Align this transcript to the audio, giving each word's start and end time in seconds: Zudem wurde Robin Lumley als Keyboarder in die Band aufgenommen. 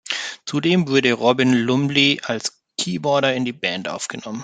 Zudem 0.47 0.87
wurde 0.87 1.13
Robin 1.13 1.53
Lumley 1.53 2.21
als 2.23 2.59
Keyboarder 2.79 3.35
in 3.35 3.45
die 3.45 3.53
Band 3.53 3.87
aufgenommen. 3.87 4.39